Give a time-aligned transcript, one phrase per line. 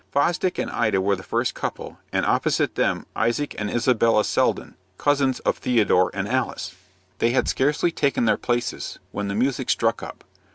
[0.11, 5.39] Fosdick and Ida were the first couple, and opposite them Isaac and Isabella Selden, cousins
[5.41, 6.73] of Theodore and Alice.
[7.19, 10.23] They had scarcely taken their places when the music struck up.